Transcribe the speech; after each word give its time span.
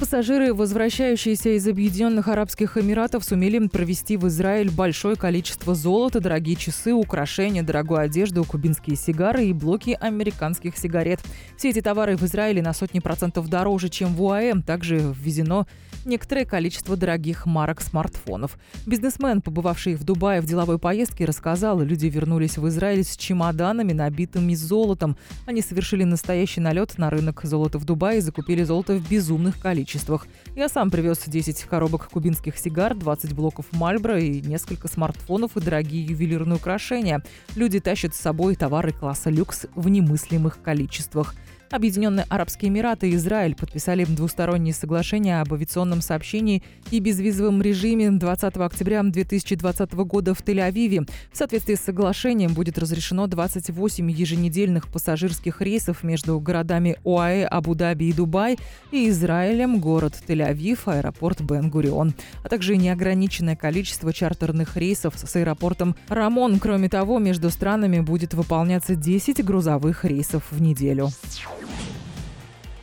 Пассажиры, 0.00 0.54
возвращающиеся 0.54 1.58
из 1.58 1.68
Объединенных 1.68 2.28
Арабских 2.28 2.78
Эмиратов, 2.78 3.22
сумели 3.22 3.58
провести 3.68 4.16
в 4.16 4.26
Израиль 4.28 4.70
большое 4.70 5.14
количество 5.14 5.74
золота, 5.74 6.20
дорогие 6.20 6.56
часы, 6.56 6.94
украшения, 6.94 7.62
дорогую 7.62 8.00
одежду, 8.00 8.42
кубинские 8.44 8.96
сигары 8.96 9.44
и 9.44 9.52
блоки 9.52 9.98
американских 10.00 10.78
сигарет. 10.78 11.20
Все 11.58 11.68
эти 11.68 11.82
товары 11.82 12.16
в 12.16 12.22
Израиле 12.22 12.62
на 12.62 12.72
сотни 12.72 13.00
процентов 13.00 13.48
дороже, 13.48 13.90
чем 13.90 14.14
в 14.14 14.22
УАЭ. 14.22 14.62
Также 14.62 15.14
ввезено 15.14 15.66
некоторое 16.06 16.46
количество 16.46 16.96
дорогих 16.96 17.44
марок 17.44 17.82
смартфонов. 17.82 18.56
Бизнесмен, 18.86 19.42
побывавший 19.42 19.96
в 19.96 20.04
Дубае 20.04 20.40
в 20.40 20.46
деловой 20.46 20.78
поездке, 20.78 21.26
рассказал, 21.26 21.78
люди 21.82 22.06
вернулись 22.06 22.56
в 22.56 22.66
Израиль 22.68 23.04
с 23.04 23.18
чемоданами, 23.18 23.92
набитыми 23.92 24.54
золотом. 24.54 25.18
Они 25.44 25.60
совершили 25.60 26.04
настоящий 26.04 26.62
налет 26.62 26.96
на 26.96 27.10
рынок 27.10 27.42
золота 27.44 27.78
в 27.78 27.84
Дубае 27.84 28.18
и 28.18 28.22
закупили 28.22 28.62
золото 28.62 28.94
в 28.94 29.06
безумных 29.06 29.60
количествах 29.60 29.89
количествах. 29.90 30.26
Я 30.54 30.68
сам 30.68 30.90
привез 30.90 31.22
10 31.26 31.62
коробок 31.64 32.08
кубинских 32.08 32.56
сигар, 32.58 32.94
20 32.94 33.32
блоков 33.34 33.66
Мальбро 33.72 34.20
и 34.20 34.40
несколько 34.40 34.88
смартфонов 34.88 35.56
и 35.56 35.60
дорогие 35.60 36.04
ювелирные 36.04 36.56
украшения. 36.56 37.22
Люди 37.56 37.80
тащат 37.80 38.14
с 38.14 38.20
собой 38.20 38.56
товары 38.56 38.92
класса 38.92 39.30
люкс 39.30 39.66
в 39.74 39.88
немыслимых 39.88 40.62
количествах. 40.62 41.34
Объединенные 41.70 42.26
Арабские 42.28 42.68
Эмираты 42.68 43.10
и 43.10 43.14
Израиль 43.14 43.54
подписали 43.54 44.04
двусторонние 44.04 44.74
соглашения 44.74 45.40
об 45.40 45.54
авиационном 45.54 46.00
сообщении 46.00 46.64
и 46.90 46.98
безвизовом 46.98 47.62
режиме 47.62 48.10
20 48.10 48.56
октября 48.56 49.04
2020 49.04 49.92
года 49.92 50.34
в 50.34 50.42
Тель-Авиве. 50.42 51.08
В 51.32 51.36
соответствии 51.36 51.76
с 51.76 51.80
соглашением 51.80 52.54
будет 52.54 52.76
разрешено 52.76 53.28
28 53.28 54.10
еженедельных 54.10 54.88
пассажирских 54.88 55.60
рейсов 55.60 56.02
между 56.02 56.40
городами 56.40 56.96
ОАЭ, 57.04 57.44
Абу-Даби 57.44 58.06
и 58.06 58.12
Дубай 58.12 58.58
и 58.90 59.08
Израилем, 59.08 59.78
город 59.80 60.14
Тель-Авив, 60.26 60.80
аэропорт 60.86 61.40
Бен-Гурион, 61.40 62.14
а 62.44 62.48
также 62.48 62.76
неограниченное 62.76 63.56
количество 63.56 64.12
чартерных 64.12 64.76
рейсов 64.76 65.14
с 65.16 65.36
аэропортом 65.36 65.96
Рамон. 66.08 66.60
Кроме 66.60 66.88
того, 66.88 67.18
между 67.18 67.50
странами 67.50 68.00
будет 68.00 68.34
выполняться 68.34 68.94
10 68.94 69.44
грузовых 69.44 70.04
рейсов 70.04 70.44
в 70.50 70.60
неделю. 70.60 71.08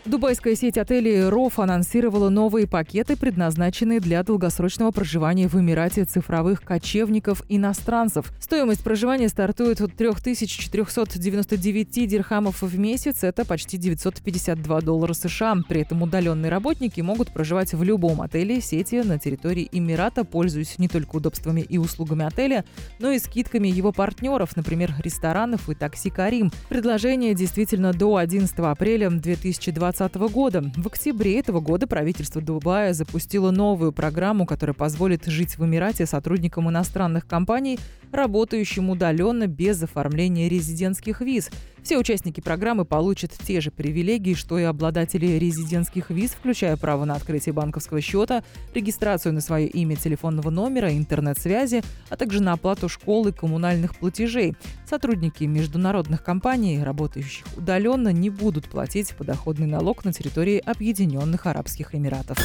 Дубайская 0.08 0.56
сеть 0.56 0.78
отелей 0.78 1.28
«Роф» 1.28 1.60
анонсировала 1.60 2.30
новые 2.30 2.66
пакеты, 2.66 3.18
предназначенные 3.18 4.00
для 4.00 4.24
долгосрочного 4.24 4.92
проживания 4.92 5.50
в 5.50 5.56
Эмирате 5.56 6.06
цифровых 6.06 6.62
кочевников-иностранцев. 6.62 8.32
Стоимость 8.40 8.86
проживания 8.86 9.28
стартует 9.28 9.82
от 9.82 9.94
3499 9.98 12.08
дирхамов 12.08 12.62
в 12.62 12.80
месяц, 12.80 13.26
это 13.26 13.44
почти 13.44 13.76
952 13.76 14.80
доллара 14.80 15.12
США. 15.12 15.58
При 15.68 15.82
этом 15.82 16.02
удаленные 16.02 16.50
работники 16.50 17.02
могут 17.02 17.34
проживать 17.34 17.74
в 17.74 17.84
любом 17.84 18.22
отеле 18.22 18.62
сети 18.62 19.02
на 19.04 19.20
территории 19.20 19.68
Эмирата, 19.74 20.24
пользуясь 20.24 20.80
не 20.80 20.88
только 20.88 21.18
удобствами 21.18 21.60
и 21.60 21.78
услугами 21.78 22.24
отеля, 22.24 22.64
но 23.00 23.12
и 23.12 23.20
скидками 23.20 23.68
его 23.68 23.92
партнеров, 23.92 24.56
например, 24.56 24.94
ресторанов 25.00 25.70
и 25.70 25.76
такси 25.76 26.10
«Карим». 26.10 26.50
Предложение 26.70 27.34
действительно 27.34 27.92
до 27.92 28.16
11 28.16 28.58
апреля 28.60 29.10
2020 29.10 29.97
2020 29.98 30.34
года. 30.34 30.72
В 30.76 30.88
октябре 30.88 31.40
этого 31.40 31.60
года 31.60 31.88
правительство 31.88 32.42
Дубая 32.42 32.94
запустило 32.94 33.50
новую 33.50 33.92
программу, 33.92 34.46
которая 34.46 34.76
позволит 34.76 35.26
жить 35.26 35.58
в 35.58 35.66
Эмирате 35.66 36.06
сотрудникам 36.06 36.70
иностранных 36.70 37.26
компаний, 37.26 37.80
работающим 38.12 38.90
удаленно 38.90 39.48
без 39.48 39.82
оформления 39.82 40.50
резидентских 40.50 41.22
виз. 41.22 41.50
Все 41.82 41.98
участники 41.98 42.42
программы 42.42 42.86
получат 42.86 43.32
те 43.32 43.62
же 43.62 43.72
привилегии, 43.72 44.34
что 44.34 44.60
и 44.60 44.64
обладатели 44.64 45.26
резидентских 45.26 46.10
виз, 46.10 46.32
включая 46.32 46.78
право 46.78 47.06
на 47.06 47.16
открытие 47.16 47.54
банковского 47.54 48.02
счета, 48.02 48.44
регистрацию 48.74 49.34
на 49.34 49.42
свое 49.42 49.68
имя 49.68 49.96
телефонного 49.96 50.50
номера, 50.50 50.96
интернет-связи, 50.96 51.82
а 52.10 52.18
также 52.18 52.44
на 52.44 52.54
оплату 52.54 52.90
школы 52.90 53.32
коммунальных 53.32 53.96
платежей. 53.96 54.56
Сотрудники 54.90 55.44
международных 55.44 56.24
компаний, 56.24 56.82
работающих 56.82 57.46
удаленно, 57.58 58.08
не 58.10 58.30
будут 58.30 58.70
платить 58.70 59.14
подоходный 59.16 59.68
налог 59.68 60.06
на 60.06 60.14
территории 60.14 60.64
Объединенных 60.66 61.46
Арабских 61.46 61.94
Эмиратов. 61.94 62.38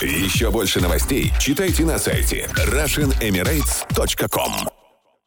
Еще 0.00 0.50
больше 0.50 0.80
новостей 0.80 1.30
читайте 1.38 1.84
на 1.84 1.98
сайте 1.98 2.48
RussianEmirates.com 2.56 4.79